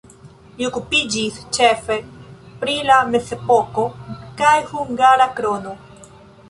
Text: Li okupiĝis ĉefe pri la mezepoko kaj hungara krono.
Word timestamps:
Li 0.59 0.65
okupiĝis 0.69 1.37
ĉefe 1.57 1.97
pri 2.65 2.75
la 2.89 2.99
mezepoko 3.13 3.87
kaj 4.43 4.57
hungara 4.75 5.31
krono. 5.41 5.81